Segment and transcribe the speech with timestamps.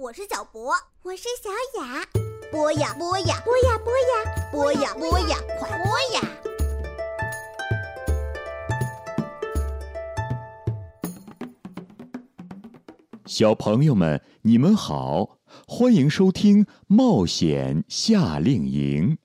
[0.00, 0.72] 我是小博，
[1.02, 1.50] 我是小
[1.82, 2.06] 雅。
[2.52, 6.20] 播呀播呀，播呀播呀，播呀播呀，快播呀！
[13.26, 19.16] 小朋友们，你们好，欢迎收听《冒险夏令营》。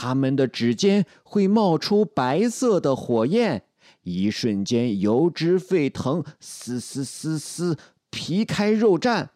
[0.00, 3.64] 他们的指尖会冒出白色的火焰，
[4.00, 7.76] 一瞬间油脂沸腾，嘶嘶嘶嘶，
[8.08, 9.28] 皮开肉绽，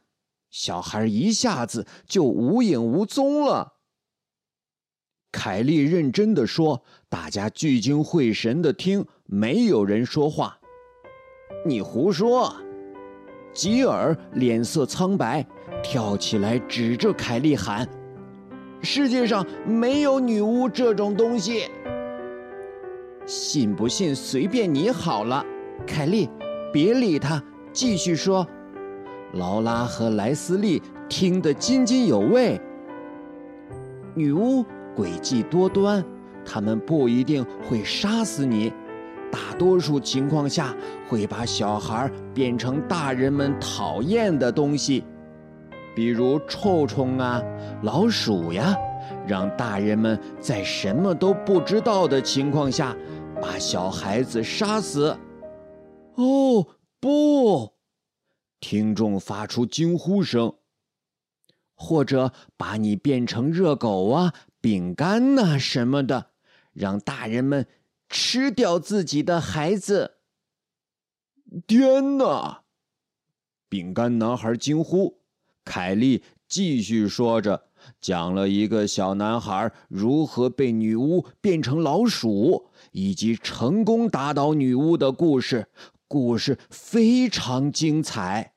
[0.48, 3.75] 小孩一下子就无影无踪了。
[5.31, 10.59] 凯莉认真的说：“大家聚精会神的听，没有人说话。”
[11.67, 12.57] 你胡说！
[13.53, 15.47] 吉尔脸色苍白，
[15.83, 17.87] 跳起来指着凯莉喊。
[18.85, 21.65] 世界上没有女巫这种东西，
[23.25, 25.45] 信不信随便你好了。
[25.87, 26.29] 凯莉，
[26.73, 28.47] 别理他，继续说。
[29.33, 32.61] 劳拉和莱斯利听得津津有味。
[34.15, 36.05] 女巫诡计多端，
[36.45, 38.73] 他们不一定会杀死你，
[39.33, 40.73] 大多数情况下
[41.09, 45.03] 会把小孩变成大人们讨厌的东西。
[45.95, 47.42] 比如臭虫啊，
[47.83, 48.77] 老鼠呀，
[49.27, 52.97] 让大人们在什么都不知道的情况下，
[53.41, 55.17] 把小孩子杀死。
[56.17, 56.67] 哦，
[57.01, 57.75] 不！
[58.61, 60.55] 听众发出惊呼声。
[61.77, 66.30] 或者把你变成热狗啊、饼干呐什么的，
[66.73, 67.67] 让大人们
[68.08, 70.19] 吃掉自己的孩子。
[71.67, 72.63] 天哪！
[73.69, 75.23] 饼干男孩惊呼。
[75.64, 77.69] 凯莉继续说着，
[78.01, 85.69] 讲了一个小男孩如何被女巫变成老鼠，以及成功打倒女巫的故事。
[86.07, 88.52] 故事非常精彩。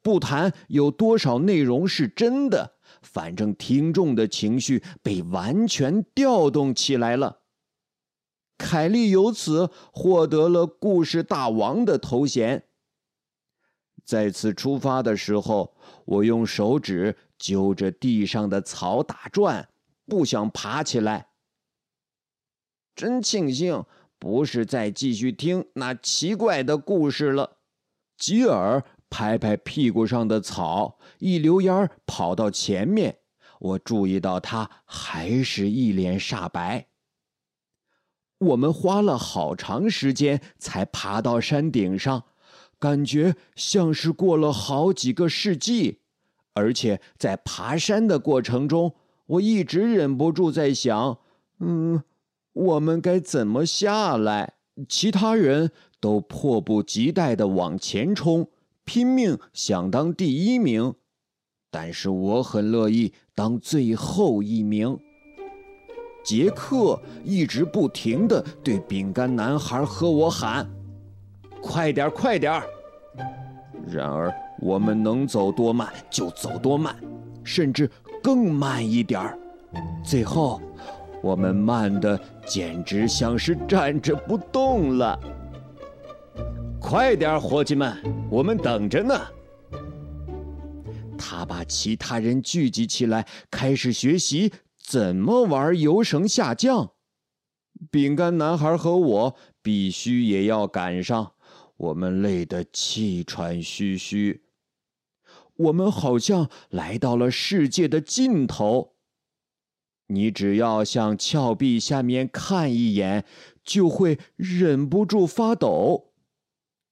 [0.00, 7.42] 不谈有多少内容是真的，反正听众的情绪被完全调动起来了。
[8.56, 12.64] 凯莉由此获得了故事大王的头衔。
[14.04, 15.74] 再次出发的时候，
[16.04, 19.68] 我用手指揪着地上的草打转，
[20.06, 21.28] 不想爬起来。
[22.94, 23.84] 真庆幸
[24.18, 27.58] 不是再继续听那奇怪的故事了。
[28.18, 33.18] 吉尔拍拍屁股上的草，一溜烟跑到前面。
[33.58, 36.88] 我注意到他还是一脸煞白。
[38.38, 42.24] 我们花了好长时间才爬到山顶上。
[42.82, 46.00] 感觉像是过了好几个世纪，
[46.52, 51.16] 而且在爬山的过程中，我一直忍不住在想：
[51.60, 52.02] 嗯，
[52.52, 54.54] 我们该怎么下来？
[54.88, 58.48] 其他人都迫不及待的往前冲，
[58.84, 60.94] 拼命想当第一名，
[61.70, 64.98] 但是我很乐意当最后一名。
[66.24, 70.68] 杰克一直不停的对饼干男孩和我喊。
[71.60, 72.60] 快点，快点！
[73.86, 76.94] 然而，我们能走多慢就走多慢，
[77.42, 77.90] 甚至
[78.22, 79.38] 更慢一点儿。
[80.04, 80.60] 最后，
[81.22, 85.18] 我们慢的简直像是站着不动了。
[86.80, 87.96] 快点，伙计们，
[88.30, 89.14] 我们等着呢。
[91.18, 96.90] 他把其他人聚集起来，开始学习怎么玩游绳下降。
[97.90, 101.32] 饼干男孩和我必须也要赶上。
[101.76, 104.42] 我们累得气喘吁吁，
[105.56, 108.94] 我们好像来到了世界的尽头。
[110.08, 113.24] 你只要向峭壁下面看一眼，
[113.64, 116.12] 就会忍不住发抖。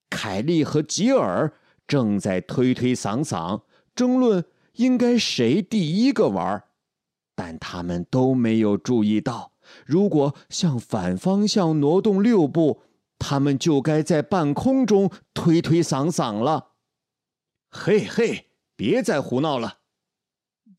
[0.09, 1.53] 凯利和吉尔
[1.87, 3.63] 正在推推搡搡，
[3.95, 4.45] 争论
[4.75, 6.65] 应该谁第一个玩，
[7.35, 9.53] 但他们都没有注意到，
[9.85, 12.83] 如果向反方向挪动六步。
[13.21, 16.73] 他们就该在半空中推推搡搡了。
[17.71, 19.81] 嘿嘿，别再胡闹了，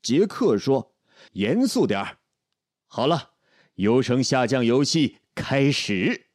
[0.01, 0.95] 杰克说
[1.33, 2.17] ：“严肃点儿。”
[2.89, 3.29] 好了，
[3.75, 6.25] 游绳下降游戏开始。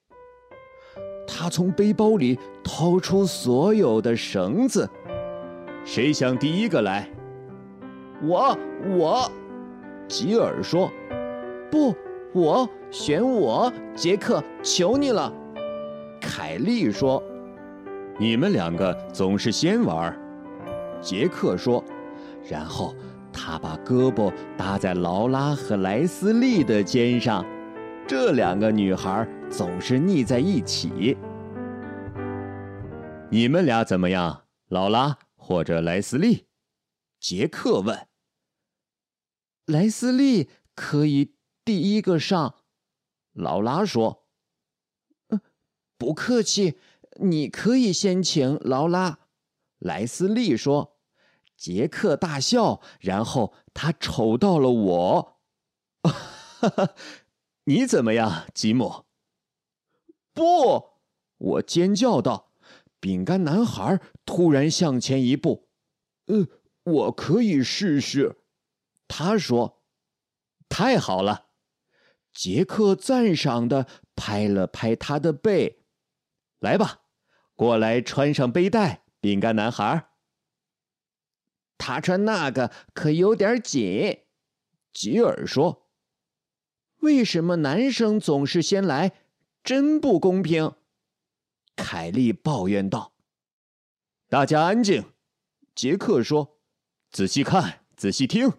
[1.26, 4.88] 他从背包里掏出所有的绳子。
[5.84, 7.10] 谁想第一个来？
[8.22, 8.56] 我
[8.96, 9.30] 我
[10.08, 10.90] 吉尔说
[11.70, 11.94] ：“不，
[12.32, 15.30] 我选我，杰克，求你了。”
[16.20, 17.22] 凯莉说
[18.18, 20.16] ：“你们两个总是先玩。”
[21.00, 21.84] 杰克说，
[22.48, 22.94] 然后
[23.32, 27.44] 他把胳膊搭在劳拉和莱斯利的肩上，
[28.08, 31.16] 这两个女孩总是腻在一起。
[33.30, 36.46] 你们俩怎么样，劳拉或者莱斯利？
[37.20, 38.06] 杰克问。
[39.66, 41.34] 莱斯利可以
[41.64, 42.54] 第一个上，
[43.32, 44.25] 劳拉说：“，
[45.96, 46.78] 不客气，
[47.20, 49.18] 你可以先请劳拉。”
[49.78, 50.94] 莱斯利说。
[51.56, 55.38] 杰克大笑，然后他瞅到了我。
[56.02, 56.94] 哈哈，
[57.64, 59.06] 你怎么样，吉姆？
[60.34, 60.90] 不，
[61.38, 62.52] 我尖叫道。
[63.00, 65.70] 饼干男孩突然向前一步。
[66.26, 66.46] 呃，
[66.82, 68.36] 我可以试试。
[69.08, 69.80] 他说
[70.68, 71.46] ：“太好了。”
[72.34, 75.85] 杰克赞赏的拍了拍他的背。
[76.66, 77.02] 来吧，
[77.54, 80.08] 过来穿上背带，饼干男孩。
[81.78, 84.22] 他穿那个可有点紧，
[84.92, 85.86] 吉尔说
[87.02, 89.12] ：“为什么男生总是先来？
[89.62, 90.72] 真不公平。”
[91.76, 93.12] 凯莉抱怨道。
[94.28, 95.04] “大家安静。”
[95.72, 96.58] 杰克说
[97.12, 98.54] ，“仔细看，仔细听。”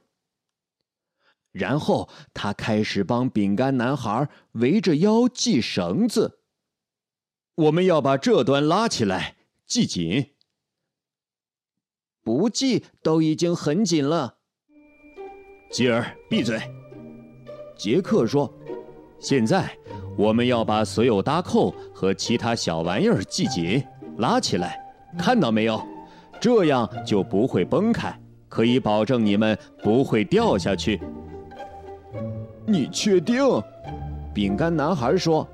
[1.51, 6.36] 然后他开始帮饼干男孩围着腰系绳子。
[7.57, 10.27] 我们要把这端拉起来，系紧。
[12.23, 14.35] 不系都已经很紧了。
[15.71, 16.61] 吉尔，闭嘴！
[17.75, 18.53] 杰克说
[19.19, 19.75] ：“现在
[20.15, 23.83] 我们要把所有搭扣和其他小玩意儿系紧，
[24.17, 24.79] 拉起来，
[25.17, 25.81] 看到没有？
[26.39, 28.15] 这样就不会崩开，
[28.47, 31.01] 可以保证你们不会掉下去。”
[32.67, 33.43] 你确定？
[34.31, 35.47] 饼干男孩说，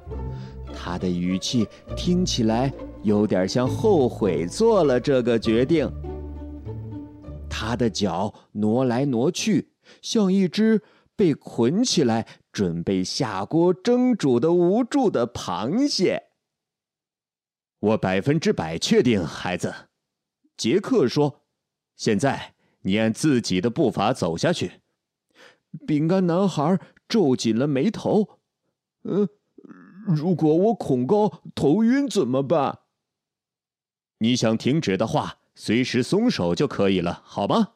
[0.73, 2.73] 他的语气听起来
[3.03, 5.89] 有点像后悔做了这个决定。
[7.49, 9.69] 他的脚挪来挪去，
[10.01, 10.81] 像一只
[11.15, 16.23] 被捆起来准备下锅蒸煮的无助的螃蟹。
[17.79, 19.73] 我百分之百确定，孩子，
[20.57, 21.43] 杰克说
[21.95, 24.81] ：“现在你按自己的步伐走下去。”
[25.85, 28.39] 饼干男孩皱紧了眉头。
[29.03, 29.27] “嗯，
[30.05, 32.79] 如果我恐高、头晕怎么办？”
[34.19, 35.39] 你想停止的话。
[35.55, 37.73] 随时松手就可以了，好吗？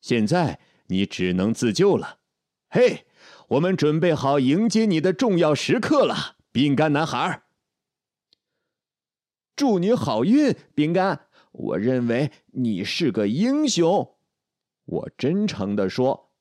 [0.00, 0.58] 现在
[0.88, 2.18] 你只能自救了。
[2.68, 3.06] 嘿，
[3.50, 7.44] 我们准备好迎接你的重要时刻了，饼干男孩。
[9.54, 11.28] 祝你好运，饼干。
[11.52, 14.16] 我认为你是个英雄。
[14.84, 16.32] 我真诚地说。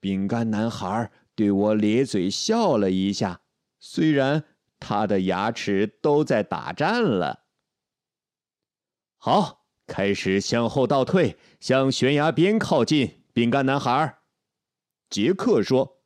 [0.00, 3.42] 饼干男孩对我咧嘴笑了一下，
[3.80, 4.44] 虽然
[4.80, 7.46] 他的牙齿都在打颤了。
[9.16, 13.22] 好，开始向后倒退，向悬崖边靠近。
[13.32, 14.18] 饼干男孩，
[15.08, 16.02] 杰克说：“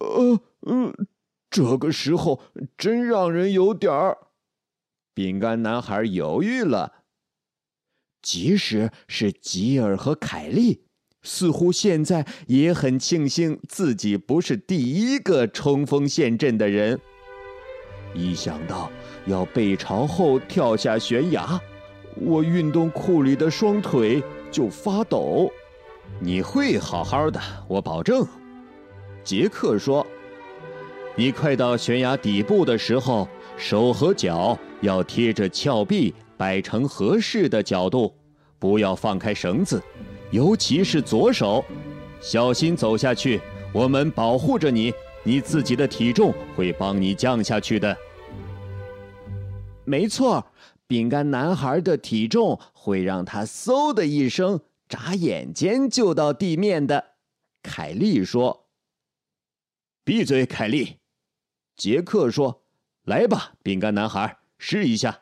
[0.00, 0.92] 呃，嗯，
[1.48, 2.42] 这个时候
[2.76, 4.28] 真让人有点儿。”
[5.14, 7.04] 饼干男孩犹豫了。
[8.20, 10.85] 即使是吉尔和凯莉，
[11.26, 16.98] 似乎现在也很庆幸自己不是第一个冲锋陷阵的人。
[18.14, 18.90] 一想到
[19.26, 21.60] 要背朝后跳下悬崖，
[22.14, 25.50] 我运动裤里的双腿就发抖。
[26.20, 28.24] 你会好好的，我保证。
[29.24, 30.06] 杰克说
[31.16, 38.14] ：“你快到悬崖底部的时候，手和脚要贴着峭壁，摆成合适的角度，
[38.60, 39.82] 不要放开绳子，
[40.36, 41.64] 尤其是左手，
[42.20, 43.40] 小心走下去。
[43.72, 44.92] 我们保护着你，
[45.24, 47.96] 你自己的体重会帮你降下去的。”
[49.86, 50.46] 没错。
[50.88, 57.14] 饼干男孩的体重会让他嗖的一声，眨眼间就到地面的。
[57.62, 58.68] 凯莉说
[60.04, 60.98] ：“闭嘴，凯莉。”
[61.76, 62.62] 杰克说
[63.02, 65.18] ：“来吧，饼干男孩，试一下。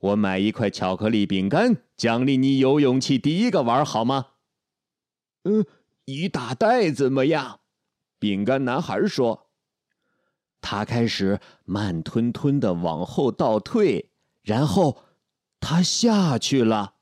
[0.00, 4.28] 我买一块巧克力饼干，奖励你有勇气第一个玩，好吗
[5.46, 5.64] ？”“嗯，
[6.04, 7.60] 一大袋怎么样？”
[8.18, 9.50] 饼干男孩说。
[10.60, 14.10] 他开始慢吞吞的往后倒退。
[14.42, 15.04] 然后，
[15.60, 16.94] 他下去了。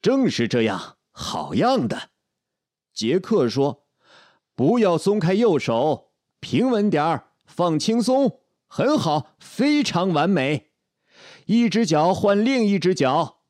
[0.00, 2.10] 正是这样，好样的，
[2.92, 3.86] 杰克说
[4.54, 10.70] ：“不要松开右手，平稳点儿，放轻松，很好，非常完美。
[11.46, 13.42] 一只脚换另一只脚，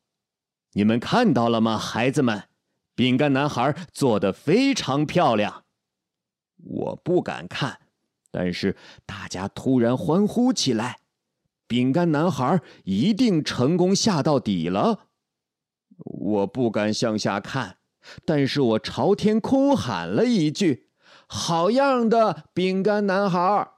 [0.73, 2.48] 你们看到了吗，孩子们？
[2.99, 5.63] 饼干男孩做的非常漂亮。
[6.57, 7.79] 我不敢看，
[8.29, 8.75] 但是
[9.05, 10.99] 大家突然欢呼起来。
[11.65, 15.07] 饼干男孩一定成功下到底了。
[15.99, 17.77] 我不敢向下看，
[18.25, 20.89] 但是我朝天空喊了一句
[21.25, 23.71] ：“好样的，饼干男孩！”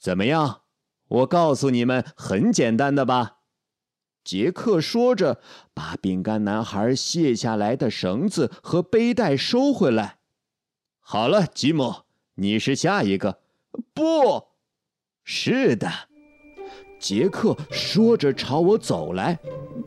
[0.00, 0.62] 怎么样？
[1.08, 3.37] 我告诉你们，很简单的吧？
[4.28, 5.40] 杰克说着，
[5.72, 10.18] 把饼干男孩卸下来的绳子和背带收回来。
[11.00, 12.02] 好了，吉姆，
[12.34, 13.38] 你是下一个。
[13.94, 14.48] 不
[15.24, 15.90] 是的，
[17.00, 19.38] 杰克说着朝我走来。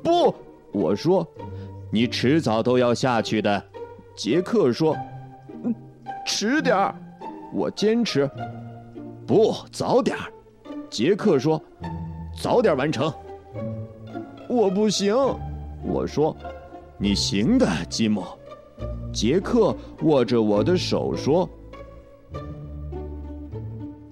[0.04, 0.34] 不，
[0.74, 1.32] 我说，
[1.92, 3.64] 你迟早都要下去的。
[4.18, 4.98] 杰克说
[6.26, 6.96] ：“迟点儿。”
[7.54, 8.28] 我坚持。
[9.28, 10.34] 不，早点儿。
[10.90, 11.64] 杰克说
[12.42, 13.14] ：“早点完成。”
[14.51, 15.15] 我不行，
[15.81, 16.36] 我说
[17.00, 18.22] ：“你行的，吉姆。”
[19.13, 21.50] 杰克握着我的手说：“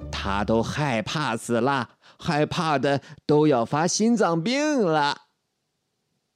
[0.10, 5.24] 他都害怕死了，害怕的都要发心脏病了。”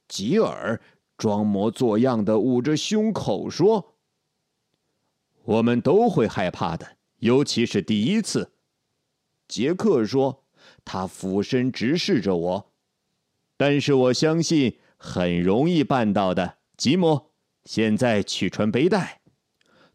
[0.06, 0.82] 吉尔
[1.16, 3.94] 装模作样的捂着胸口说
[5.44, 8.52] ：“我们都会害怕的，尤其是第一次。”
[9.48, 10.44] 杰克说
[10.84, 12.73] ：“他俯身直视着我，
[13.56, 17.30] 但是我相信很容易办到的，吉姆。”
[17.64, 19.22] 现在去穿背带。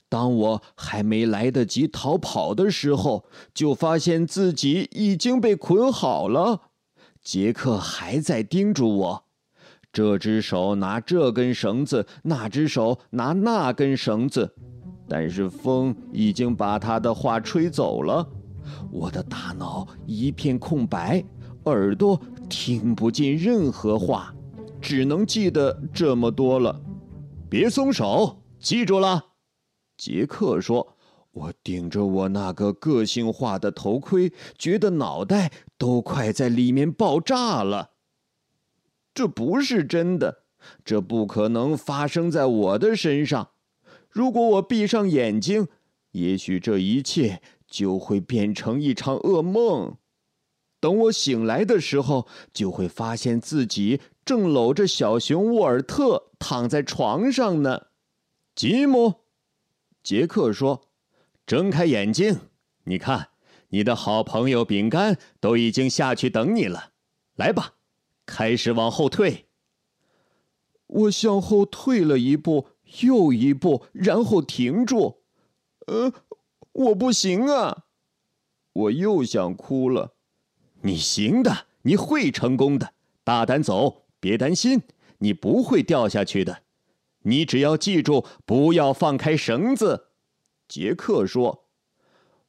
[0.10, 6.62] 当我还没来得及逃跑的时候，就发现自己已经被捆好了。
[7.22, 9.26] 杰克还在叮嘱我：
[9.94, 14.56] 这只手拿这根绳子，那只手拿那根绳子。
[15.08, 18.28] 但是风已经把他的话吹走了，
[18.92, 21.24] 我的大脑一片空白，
[21.66, 22.20] 耳朵
[22.50, 24.34] 听不进任何话，
[24.82, 26.82] 只能记得这么多了。
[27.50, 29.28] 别松手，记住了。
[29.96, 30.98] 杰克说
[31.32, 37.92] ：“我顶着我那个个性化的头盔，觉得脑袋都快在里面爆炸了。
[39.14, 40.44] 这不是真的，
[40.84, 43.50] 这不可能发生在我的身上。
[44.10, 45.68] 如果我闭上眼睛，
[46.12, 49.98] 也许这一切就会变成一场噩梦。
[50.80, 57.88] 等我醒来的时候，就会发现自己。”正搂着小熊沃尔特躺在床上呢，
[58.54, 59.22] 吉姆，
[60.04, 60.84] 杰克说
[61.48, 62.42] ：“睁开眼睛，
[62.84, 63.30] 你看，
[63.70, 66.92] 你的好朋友饼干都已经下去等你了。
[67.36, 67.74] 来吧，
[68.28, 69.48] 开始往后退。”
[70.86, 72.68] 我向后退了一步
[73.02, 75.24] 又一步，然后停住。
[75.88, 76.14] 呃，
[76.72, 77.86] 我不行啊！
[78.74, 80.14] 我又想哭了。
[80.82, 82.94] 你行的，你会成功的，
[83.24, 84.04] 大胆走。
[84.20, 84.82] 别担心，
[85.20, 86.64] 你不会掉下去的。
[87.24, 90.08] 你只要记住，不要放开绳子。”
[90.68, 91.66] 杰克说。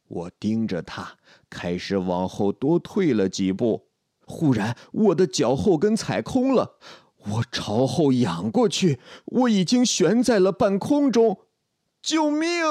[0.08, 1.16] 我盯着他，
[1.49, 3.87] 开始往后多退了几步。
[4.26, 6.76] 忽然，我的脚后跟踩空了，
[7.18, 11.42] 我朝后仰过去，我已经悬在了半空中。
[12.02, 12.64] 救命！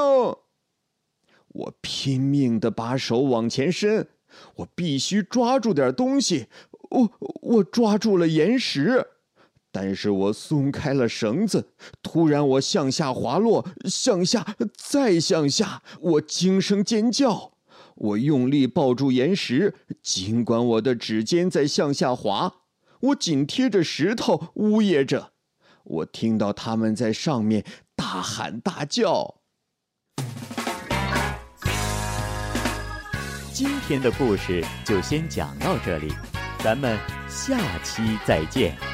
[1.48, 4.10] 我拼命的把手往前伸，
[4.56, 6.48] 我必须抓住点东西。
[6.90, 9.08] 我我抓住了岩石，
[9.72, 11.70] 但是我松开了绳子。
[12.02, 15.84] 突然，我向下滑落，向下，再向下。
[16.02, 17.54] 我惊声尖叫。
[17.96, 22.62] 我用力抱住岩石，尽管我的指尖在向下滑，
[23.02, 25.34] 我紧贴着石头，呜咽着。
[25.84, 29.39] 我听到他们在上面大喊大叫。
[33.60, 36.14] 今天的故事就先讲到这里。
[36.60, 36.98] 咱们
[37.28, 38.89] 下期再见。